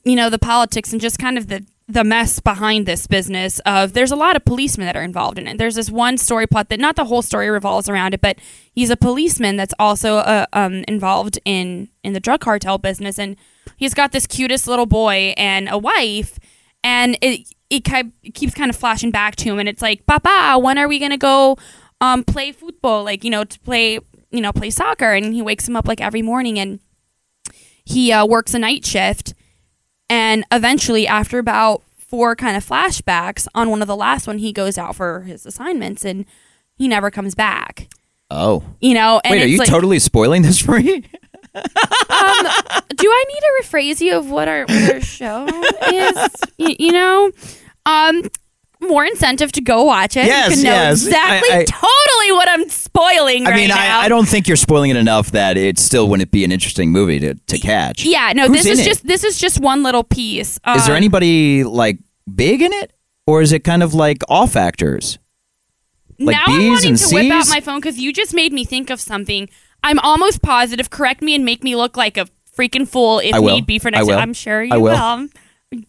[0.05, 3.61] you know, the politics and just kind of the the mess behind this business.
[3.61, 5.59] Of there's a lot of policemen that are involved in it.
[5.59, 8.39] There's this one story plot that not the whole story revolves around it, but
[8.73, 13.37] he's a policeman that's also uh, um, involved in in the drug cartel business, and
[13.77, 16.39] he's got this cutest little boy and a wife,
[16.83, 20.59] and it it, it keeps kind of flashing back to him, and it's like, Papa,
[20.59, 21.57] when are we gonna go?
[22.01, 23.99] um, play football, like you know, to play
[24.31, 26.81] you know play soccer, and he wakes him up like every morning, and
[27.85, 29.33] he uh, works a night shift,
[30.11, 34.53] and eventually, after about four kind of flashbacks, on one of the last one, he
[34.53, 36.27] goes out for his assignments, and
[36.75, 37.89] he never comes back.
[38.31, 41.05] Oh, You know, and wait, are you like, totally spoiling this for me?
[41.55, 45.47] do I need to rephrase you of what our, what our show
[45.93, 46.17] is?
[46.59, 47.31] You, you know,
[47.87, 48.23] um,
[48.81, 50.27] more incentive to go watch it.
[50.27, 51.05] Yes, you can know yes.
[51.07, 54.01] exactly, I- I- totally what I'm spoiling I right mean, now.
[54.01, 56.91] I, I don't think you're spoiling it enough that it still wouldn't be an interesting
[56.93, 58.05] movie to, to catch.
[58.05, 58.85] Yeah, no, Who's this is it?
[58.85, 60.59] just this is just one little piece.
[60.75, 61.99] Is there Um, anybody like
[62.35, 62.93] big in it,
[63.27, 65.19] or is it kind of like off actors?
[66.19, 68.65] like now I'm wanting and to whip out my phone because you just made me
[68.65, 69.49] think of something.
[69.83, 70.89] I'm almost positive.
[70.91, 73.55] Correct me and make me look like a freaking fool if I will.
[73.57, 74.07] need be for I next.
[74.07, 74.19] will.
[74.19, 75.29] I'm sure you I will.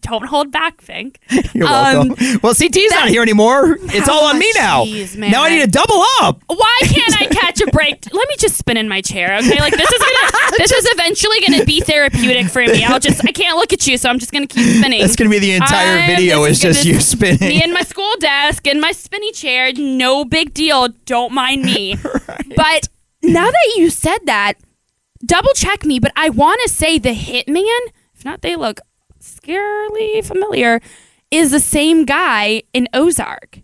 [0.02, 1.18] Don't hold back, Fink.
[1.54, 2.40] You're Um, welcome.
[2.42, 3.78] well, CT's not here anymore.
[3.80, 4.84] It's all on me now.
[4.84, 5.30] man.
[5.30, 6.42] Now I need to double up.
[6.48, 8.04] Why can't I catch a break?
[8.12, 9.58] Let me just spin in my chair, okay?
[9.60, 12.84] Like this is gonna, this is eventually gonna be therapeutic for me.
[12.84, 15.00] I'll just, I can't look at you, so I'm just gonna keep spinning.
[15.00, 16.44] That's gonna be the entire I'm video.
[16.44, 17.40] Is just you spinning.
[17.48, 19.72] Me and my school desk and my spinny chair.
[19.72, 20.88] No big deal.
[21.04, 21.96] Don't mind me.
[22.56, 22.88] But
[23.22, 24.54] now that you said that,
[25.24, 25.98] double check me.
[25.98, 27.78] But I want to say the Hitman,
[28.14, 28.80] if not, they look
[29.26, 30.80] scarily familiar,
[31.30, 33.60] is the same guy in Ozark.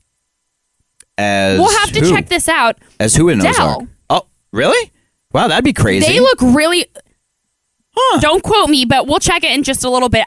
[1.19, 2.11] As we'll have to who?
[2.11, 2.79] check this out.
[2.99, 3.51] As who in Del.
[3.51, 3.89] Ozark?
[4.11, 4.93] Oh, really?
[5.33, 6.07] Wow, that'd be crazy.
[6.07, 6.87] They look really.
[7.95, 8.21] Huh.
[8.21, 10.25] Don't quote me, but we'll check it in just a little bit.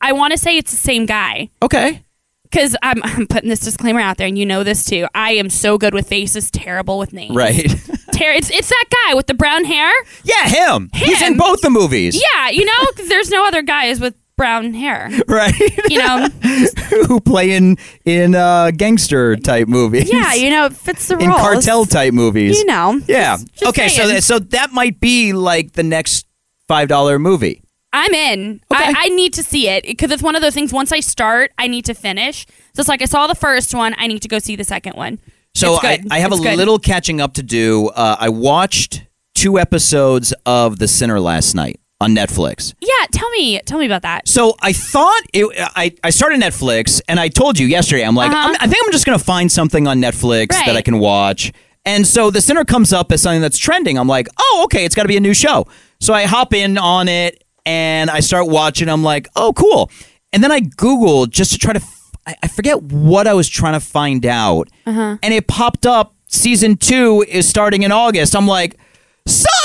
[0.00, 2.04] I want to say it's the same guy okay.
[2.44, 5.06] because I'm, I'm putting this disclaimer out there, and you know this too.
[5.14, 7.34] I am so good with faces, terrible with names.
[7.34, 7.66] Right.
[8.12, 9.92] Ter- it's it's that guy with the brown hair.
[10.24, 10.90] yeah, him.
[10.94, 12.20] He's in both the movies.
[12.20, 15.10] Yeah, you know, there's no other guys with brown hair.
[15.28, 15.52] Right.
[15.90, 16.28] You know,
[17.06, 20.10] who play in in uh, gangster type movies?
[20.10, 21.40] yeah, you know, it fits the in roles.
[21.40, 22.56] cartel type movies.
[22.58, 23.36] You know, Yeah.
[23.36, 26.24] Just- just okay, so that, so that might be like the next
[26.66, 27.62] five dollar movie.
[27.92, 28.60] I'm in.
[28.72, 28.84] Okay.
[28.84, 30.72] I, I need to see it because it's one of those things.
[30.72, 32.46] Once I start, I need to finish.
[32.74, 33.94] So it's like I saw the first one.
[33.98, 35.18] I need to go see the second one.
[35.54, 35.98] So I.
[36.10, 36.56] I have It's a good.
[36.58, 37.88] little catching up to do.
[37.88, 42.74] Uh, I watched two episodes of The Sinner last night on Netflix.
[42.80, 44.28] Yeah, tell me, tell me about that.
[44.28, 48.02] So I thought it, I I started Netflix, and I told you yesterday.
[48.04, 48.48] I'm like, Uh-huh.
[48.50, 51.52] I'm, I think I'm just gonna find something on Netflix that I can watch.
[51.84, 53.98] And so The Sinner comes up as something that's trending.
[53.98, 55.66] I'm like, oh, okay, it's got to be a new show.
[56.00, 58.90] So I hop in on it and I start watching.
[58.90, 59.90] I'm like, oh, cool.
[60.32, 61.80] And then I Googled just to try to.
[61.80, 65.16] f- I, I forget what I was trying to find out, Uh-huh.
[65.22, 66.14] and it popped up.
[66.26, 68.36] Season two is starting in August.
[68.36, 68.76] I'm like.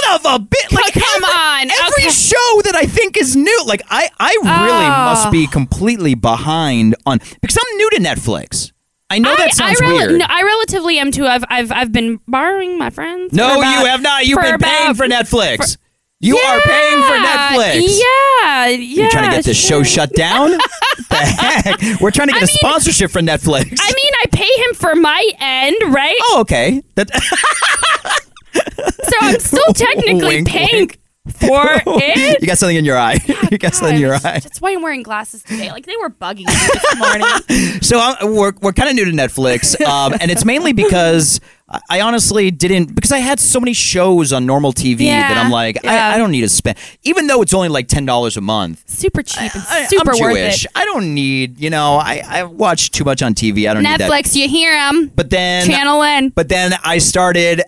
[0.04, 0.72] Son of a bit!
[0.72, 2.10] Like come every, on, Every okay.
[2.10, 5.06] show that I think is new, like I, I really Oh.
[5.06, 8.72] must be completely behind on because I'm new to Netflix.
[9.10, 10.20] I know that sounds I, rel- weird.
[10.20, 11.26] No, I relatively am too.
[11.28, 13.32] I've I've I've been borrowing my friends.
[13.34, 14.26] No, about- you have not.
[14.26, 15.78] You've for been paying about- for Netflix.
[16.20, 18.00] you are paying for Netflix.
[18.00, 18.68] Yeah, yeah.
[18.70, 20.52] You're trying to get this show shut down?
[21.10, 22.00] the heck?
[22.02, 23.78] We're trying to get I a mean- sponsorship for Netflix.
[23.80, 26.16] I mean, I pay him for my end, right?
[26.22, 26.82] oh, okay.
[26.96, 27.10] That,
[28.54, 31.00] So I'm still technically Wink, paying wink.
[31.28, 32.38] for it.
[32.42, 33.18] you got something in your eye.
[33.52, 34.40] you got something in your eye.
[34.40, 35.72] That's why I'm wearing glasses today.
[35.72, 37.82] Like they were bugging me this morning.
[37.82, 41.40] So I'm, we're we're kind of new to Netflix, um, and it's mainly because
[41.70, 45.52] I- I honestly didn't because I had so many shows on normal TV that I'm
[45.52, 46.10] like yeah.
[46.10, 48.84] I, I don't need to spend even though it's only like ten dollars a month.
[48.90, 50.66] Super cheap and I, super I'm worth Jewish.
[50.66, 50.72] it.
[50.76, 53.70] I don't need you know I I watch too much on TV.
[53.70, 54.00] I don't need.
[54.00, 55.12] Netflix, you hear them?
[55.16, 56.30] But then Channel in.
[56.30, 57.62] but then I started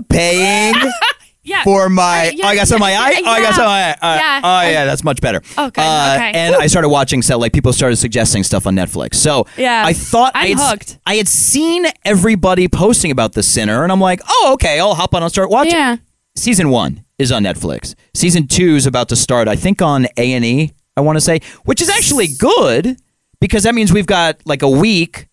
[0.00, 0.74] paying
[1.44, 1.64] Yeah.
[1.64, 2.28] for my.
[2.28, 3.20] Uh, yeah, oh, I got some on my eye.
[3.24, 3.90] Oh, I got some my eye.
[4.00, 4.40] Uh, yeah.
[4.44, 5.40] Oh, yeah, that's much better.
[5.40, 5.56] Good.
[5.58, 6.32] Uh, Okay.
[6.34, 9.16] And I started watching so like people started suggesting stuff on Netflix.
[9.16, 9.82] So Yeah.
[9.84, 10.98] I thought I I'm had, hooked.
[11.04, 15.14] I had seen everybody posting about the Sinner, and I'm like, oh, okay, I'll hop
[15.14, 15.72] on and start watching.
[15.72, 15.96] Yeah.
[16.36, 17.96] Season one is on Netflix.
[18.14, 19.48] Season two is about to start.
[19.48, 20.72] I think on A and E.
[20.96, 22.96] I want to say, which is actually good
[23.40, 25.26] because that means we've got like a week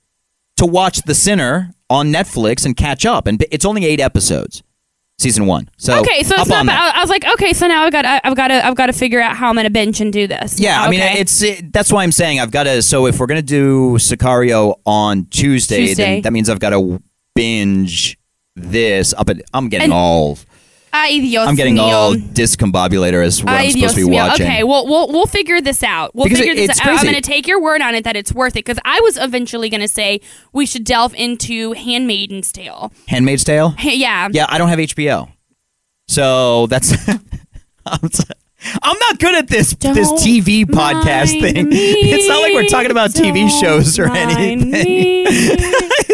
[0.59, 3.27] to watch The Sinner on Netflix and catch up.
[3.27, 4.61] And it's only eight episodes,
[5.17, 5.69] season one.
[5.77, 6.67] So okay, so it's not.
[6.69, 9.21] I, was like, okay, so now I've got, I've got to, I've got to figure
[9.21, 10.59] out how I'm going to binge and do this.
[10.59, 12.81] Yeah, I mean, it's it, that's why I'm saying I've got to.
[12.81, 16.03] So if we're gonna do Sicario on Tuesday, Tuesday.
[16.15, 17.01] then that means I've got to
[17.35, 18.17] binge
[18.55, 19.29] this up.
[19.29, 20.37] At, I'm getting And- all.
[20.91, 21.91] Ah, Ay, Dios I'm getting mío.
[21.91, 24.27] all discombobulated as what Ay, I'm ah, supposed to Dios be mío.
[24.29, 24.45] watching.
[24.47, 26.15] Okay, well, we'll we'll figure this out.
[26.15, 26.87] We'll Because figure it- this out.
[26.87, 29.17] I'm going to take your word on it that it's worth it because I was
[29.17, 30.19] eventually going to say
[30.51, 32.91] we should delve into Handmaiden's Tale.
[33.07, 33.75] Handmaid's Tale.
[33.83, 34.29] Yeah.
[34.31, 35.29] Yeah, I don't have HBO,
[36.07, 36.93] so that's.
[38.83, 41.69] I'm, not good at this this Don't TV podcast thing.
[41.69, 44.69] me, It's not like we're talking about TV shows or anything.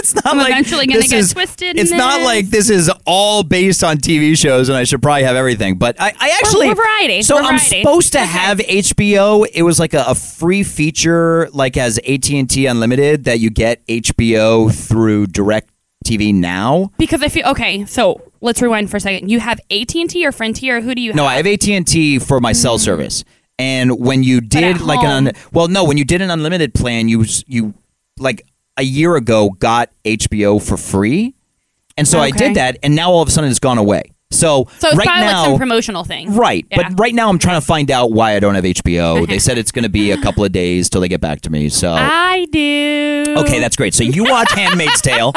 [0.05, 2.25] It's not I'm like eventually gonna this get is- twisted It's not this.
[2.25, 5.77] like this is all based on TV shows, and I should probably have everything.
[5.77, 7.21] But I, I actually we're variety.
[7.23, 7.81] So We're I'm variety.
[7.81, 8.27] supposed to Okay.
[8.27, 9.45] have HBO.
[9.51, 13.49] It was like a, a free feature, like as AT and T Unlimited, that you
[13.49, 15.69] get HBO through Direct
[16.05, 16.91] TV now.
[16.97, 17.85] Because I feel okay.
[17.85, 19.29] So let's rewind for a second.
[19.29, 20.81] You have AT and T or Frontier.
[20.81, 21.13] Who do you?
[21.13, 21.25] No.
[21.25, 22.83] I have AT and T for my cell hmm.
[22.83, 23.23] service.
[23.57, 25.27] And when you did like an home.
[25.27, 27.73] un- well, no, when you did an unlimited plan, you you
[28.19, 28.45] like
[28.77, 31.35] a year ago got HBO for free,
[31.97, 34.11] and so I did that, and now all of a sudden it's gone away.
[34.31, 36.35] So, So it's right now, like some promotional thing.
[36.35, 36.65] right?
[36.69, 36.89] Yeah.
[36.89, 39.25] But right now, I'm trying to find out why I don't have HBO.
[39.29, 41.51] they said it's going to be a couple of days till they get back to
[41.51, 41.69] me.
[41.69, 41.93] So.
[41.93, 43.23] I do.
[43.37, 43.93] Okay, that's great.
[43.93, 45.31] So you watch *Handmaid's Tale*.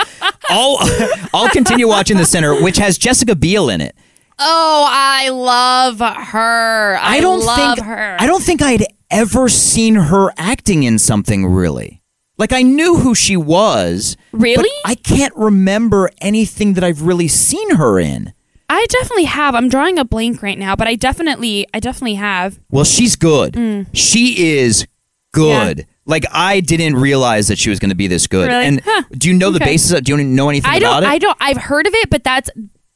[0.48, 0.78] I'll
[1.34, 3.94] I'll continue watching *The Sinner*, which has Jessica Biel in it.
[4.38, 6.96] Oh, I love her.
[6.96, 8.16] I, I don't love think her.
[8.18, 11.97] I don't think I'd ever seen her acting in something really.
[12.38, 14.16] Like I knew who she was.
[14.32, 14.70] but Really?
[14.84, 18.32] I can't remember anything that I've really seen her in.
[18.70, 19.54] I definitely have.
[19.54, 22.60] I'm drawing a blank right now, but I definitely, I definitely have.
[22.70, 23.54] Well, she's good.
[23.54, 23.86] Mm.
[23.94, 24.86] She is
[25.32, 25.86] good.
[26.04, 28.48] Like I didn't realize that she was going to be this good.
[28.48, 28.64] Really?
[28.66, 29.02] And Huh.
[29.12, 29.92] do you know the basis?
[29.92, 31.10] Of, do you know anything I about don't.
[31.10, 31.12] it?
[31.14, 31.36] I don't.
[31.40, 32.50] I've heard of it, but that's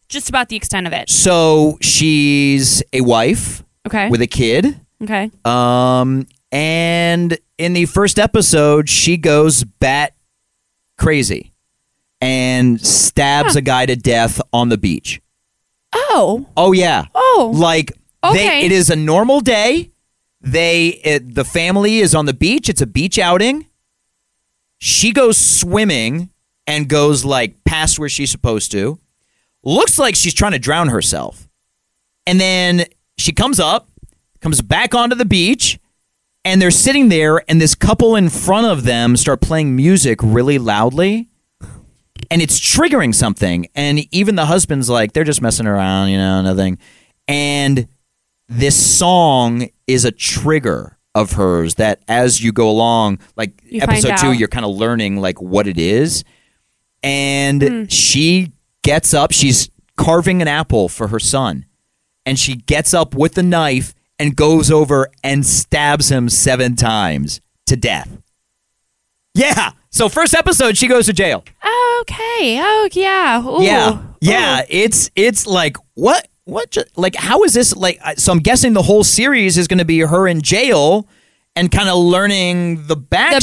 [0.09, 1.09] just about the extent of it.
[1.11, 4.09] So she's a wife Okay.
[4.09, 4.79] with a kid.
[5.03, 5.31] okay.
[5.45, 10.15] Um, and in the first episode, she goes bat
[10.99, 11.53] crazy
[12.21, 13.59] and stabs Huh.
[13.59, 15.21] a guy to death on the beach.
[15.95, 16.47] Oh.
[16.57, 17.07] Oh yeah.
[17.15, 17.51] Oh.
[17.55, 17.93] Like
[18.25, 18.37] Okay.
[18.61, 19.91] they, it is a normal day.
[20.41, 22.69] They it, the family is on the beach.
[22.69, 23.67] It's a beach outing.
[24.79, 26.31] She goes swimming
[26.67, 28.99] and goes like past where she's supposed to.
[29.65, 31.49] Looks like she's trying to drown herself.
[32.27, 32.85] And then
[33.17, 33.89] she comes up,
[34.41, 35.79] comes back onto the beach,
[36.45, 40.59] and they're sitting there and this couple in front of them start playing music really
[40.59, 41.29] loudly
[42.31, 43.67] and it's triggering something.
[43.75, 46.79] And even the husband's like they're just messing around you know nothing.
[47.29, 47.89] And
[48.49, 54.17] this song is a trigger of hers that as you go along like You episode
[54.17, 56.25] 2 you're kind of learning like what it is.
[57.03, 57.85] And Hmm.
[57.89, 58.53] she
[58.83, 61.67] gets up she's carving an apple for her son.
[62.25, 67.41] And she gets up with the knife and goes over and stabs him 7 times
[67.67, 68.09] to death
[69.35, 71.45] yeah so first episode she goes to jail
[72.03, 72.59] Okay.
[72.61, 73.47] Oh yeah.
[73.47, 73.63] Ooh.
[73.63, 74.61] yeah, yeah.
[74.63, 74.65] Ooh.
[74.69, 78.01] It's it's like what what ju- like how is this like?
[78.17, 81.07] So I'm guessing the whole series is going to be her in jail
[81.55, 83.39] and kind of learning the backstory,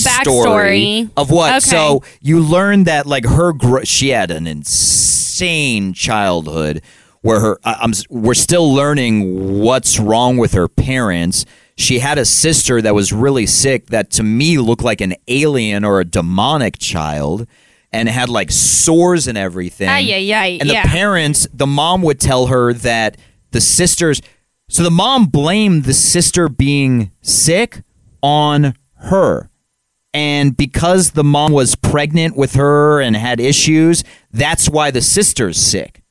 [1.05, 1.11] backstory.
[1.15, 1.51] of what.
[1.51, 1.59] Okay.
[1.61, 6.81] So you learn that like her gr- she had an insane childhood
[7.21, 11.45] where her I- I'm we're still learning what's wrong with her parents.
[11.77, 15.83] She had a sister that was really sick that to me looked like an alien
[15.85, 17.47] or a demonic child
[17.91, 19.89] and had like sores and everything.
[19.89, 20.83] Ay, ay, ay, And the yeah.
[20.85, 23.17] parents, the mom would tell her that
[23.51, 24.21] the sisters,
[24.67, 27.81] so the mom blamed the sister being sick
[28.21, 29.49] on her.
[30.13, 35.57] And because the mom was pregnant with her and had issues, that's why the sister's
[35.57, 36.01] sick.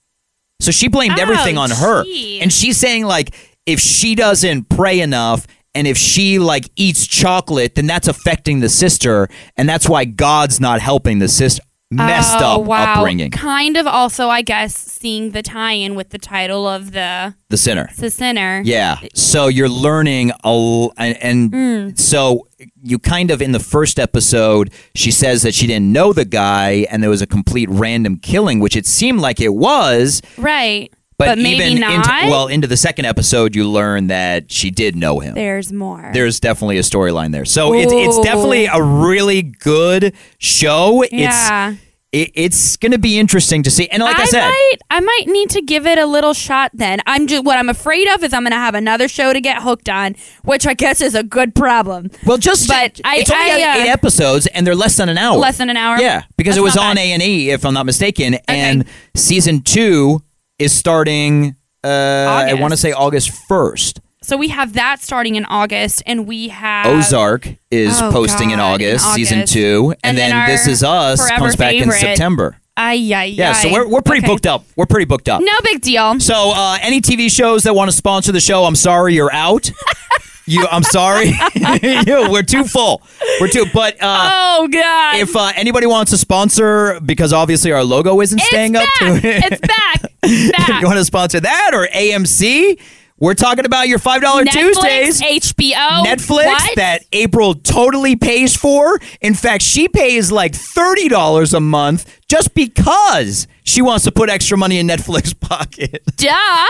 [0.61, 2.05] So she blamed Oh, everything on her.
[2.41, 3.35] And she's saying like
[3.67, 8.69] if she doesn't pray enough and if she like eats chocolate, then that's affecting the
[8.69, 11.63] sister and that's why God's not helping the sister.
[11.91, 12.95] Messed oh, up wow.
[12.97, 13.31] upbringing.
[13.31, 17.89] Kind of also, I guess, seeing the tie-in with the title of the The sinner.
[17.97, 18.61] the sinner.
[18.63, 18.99] Yeah.
[19.15, 21.99] So you're learning a l- and, and Mm.
[21.99, 22.47] so
[22.83, 26.87] you kind of in the first episode she says that she didn't know the guy
[26.91, 30.93] and there was a complete random killing which it seemed like it was Right.
[31.19, 32.07] But maybe even not?
[32.07, 35.35] Into, well, into the second episode, you learn that she did know him.
[35.35, 36.11] There's more.
[36.13, 37.45] There's definitely a storyline there.
[37.45, 41.05] So it's it's definitely a really good show.
[41.11, 41.73] Yeah.
[41.73, 43.87] It's it, it's going to be interesting to see.
[43.89, 46.71] And like I, said, might, I might need to give it a little shot.
[46.73, 49.41] Then I'm just what I'm afraid of is I'm going to have another show to
[49.41, 52.11] get hooked on, which I guess is a good problem.
[52.25, 55.09] well, just But I- it's only I, got uh, eight episodes, and they're less than
[55.09, 55.37] an hour.
[55.37, 55.99] Less than an hour.
[55.99, 56.97] Yeah, because That's it was on.
[56.97, 60.23] A and E, if I'm not mistaken, and season two
[60.59, 61.57] is starting.
[61.85, 64.01] Uh, I want to say August first.
[64.21, 68.59] So we have that starting in August, and we have Ozark is Oh, posting in
[68.59, 71.85] God, in August, season two, and, And then then, This Is Us comes back in
[71.85, 71.99] favorite.
[72.01, 72.57] September.
[72.77, 74.33] Ay, ay, Yeah, so we're, we're pretty Okay.
[74.33, 74.65] booked up.
[74.77, 75.41] We're pretty booked up.
[75.41, 76.21] No big deal.
[76.21, 79.71] So uh, any TV shows that want to sponsor the show, I'm sorry, you're out.
[80.47, 81.29] you, I'm sorry,
[81.83, 83.03] You- we're too full.
[83.41, 83.67] We're too.
[83.73, 85.17] But uh, oh God!
[85.17, 89.27] if uh, anybody wants to sponsor, because obviously our logo isn't staying it's up to
[89.29, 90.08] it, it's back.
[90.27, 90.51] You
[90.87, 92.81] want to sponsor that or AMC?
[93.21, 95.21] We're talking about your five dollar Tuesdays.
[95.21, 96.77] HBO, Netflix what?
[96.77, 99.01] that April totally pays for.
[99.21, 104.31] In fact, she pays like thirty dollars a month just because she wants to put
[104.31, 106.03] extra money in Netflix pocket.
[106.17, 106.67] Duh.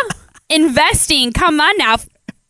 [0.49, 1.33] Investing.
[1.33, 1.97] Come on now.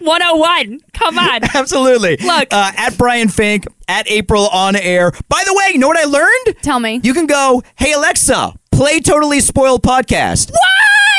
[0.00, 0.80] 101.
[0.92, 1.40] Come on.
[1.54, 2.18] Absolutely.
[2.18, 2.48] Look.
[2.52, 5.10] uh, at Brian Fink, at April on air.
[5.28, 6.62] By the way, you know what I learned?
[6.62, 7.00] Tell me.
[7.02, 10.60] You can go, hey Alexa, play Totally Spoiled podcast, what?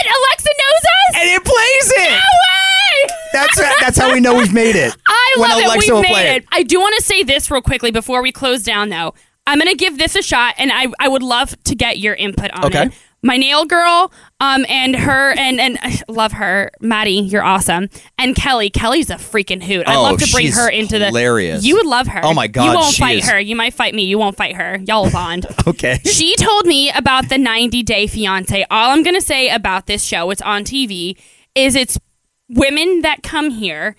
[0.10, 1.15] Alexa knows us?
[1.22, 2.12] and it plays it.
[2.12, 3.15] no way!
[3.34, 4.95] That's that's how we know we've made it.
[5.08, 5.95] I when love Alexa it.
[5.95, 6.45] We play made it.
[6.52, 9.13] I do want to say this real quickly before we close down, though.
[9.48, 12.13] I'm going to give this a shot, and I, I would love to get your
[12.13, 12.84] input on Okay.
[12.88, 12.93] it.
[13.22, 17.16] My nail girl, um, and her, and and I love her, Maddie.
[17.20, 18.70] You're awesome, and Kelly.
[18.70, 19.86] Kelly's a freaking hoot.
[19.88, 21.62] I'd Oh, love to bring her into hilarious.
[21.62, 21.68] the.
[21.68, 22.22] You would love her.
[22.24, 23.38] Oh my God, You won't fight is- her.
[23.40, 24.04] You might fight me.
[24.04, 24.78] You won't fight her.
[24.88, 25.46] Y'all will bond.
[25.68, 26.00] Okay.
[26.06, 28.66] She told me about the 90 Day Fiance.
[28.72, 31.16] All I'm going to say about this show, it's on TV,
[31.56, 32.00] is it's
[32.50, 33.96] women that come here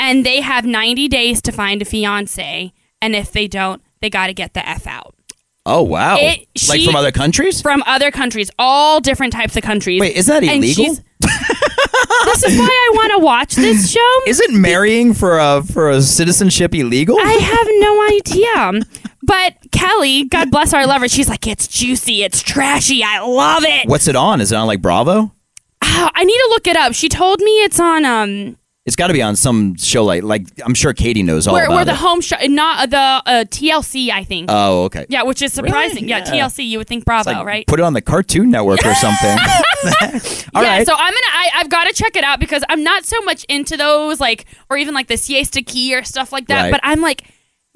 [0.00, 2.72] and they have 90 days to find a fiance.
[3.00, 5.14] And if they don't, they got to get the F out.
[5.64, 6.16] Oh wow!
[6.18, 7.60] It- like she- from other countries?
[7.62, 10.00] From other countries, all different types of countries.
[10.00, 10.96] Wait, is that illegal?
[11.20, 14.20] this is why I want to watch this show.
[14.26, 17.16] Isn't marrying for a for a citizenship illegal?
[17.18, 18.86] I have no idea.
[19.24, 23.88] But Kelly, God bless our lover, she's like, it's juicy, it's trashy, I love it.
[23.88, 24.40] What's it on?
[24.40, 25.32] Is it on like Bravo?
[25.80, 26.92] Ah, I need to look it up.
[26.92, 30.46] She told me it's on um It's got to be on some show like like
[30.64, 31.98] I'm sure Katie knows all where, about where the it.
[31.98, 34.46] home show, not the uh, TLC, I think.
[34.50, 35.06] oh, okay.
[35.08, 36.08] yeah, which is surprising.
[36.08, 36.18] Yeah.
[36.18, 36.46] Yeah.
[36.48, 36.66] TLC.
[36.66, 37.66] You would think Bravo, Like, right?
[37.68, 39.38] Put it on the Cartoon Network or something.
[40.54, 40.86] All yeah, right.
[40.86, 41.32] so I'm gonna.
[41.32, 44.46] I, I've got to check it out because I'm not so much into those, like,
[44.68, 46.62] or even like the Siesta Key or stuff like that.
[46.62, 46.70] Right.
[46.72, 47.22] But I'm like,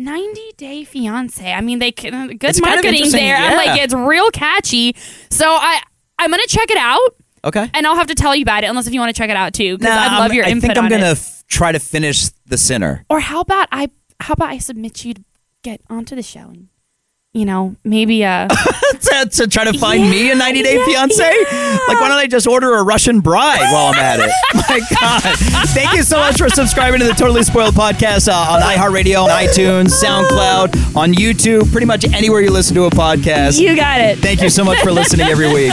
[0.00, 1.52] 90 Day Fiance.
[1.52, 3.36] I mean, they can uh, good It's kind of marketing interesting, there.
[3.36, 4.96] I'm like, it's real catchy.
[5.30, 5.80] So I
[6.18, 7.70] I'm gonna check it out, okay.
[7.74, 9.36] and I'll have to tell you about it, unless if you want to check it
[9.36, 11.18] out too, because I'd love your I input think I'm on gonna it.
[11.18, 13.04] f- try to finish The Sinner.
[13.08, 15.22] Or how about I how about I submit you to
[15.62, 16.68] get onto the show and
[17.34, 18.48] you know maybe uh
[19.00, 21.22] to, to try to find me a 90 Day yeah, Fiance?
[21.88, 24.30] Like, why don't I just order a Russian bride while I'm at it?
[24.68, 25.20] My God.
[25.68, 29.30] Thank you so much for subscribing to the Totally Spoiled podcast uh, on iHeartRadio, on
[29.30, 33.60] iTunes, SoundCloud, on YouTube, pretty much anywhere you listen to a podcast.
[33.60, 34.18] you got it.
[34.18, 35.72] Thank you so much for listening every week.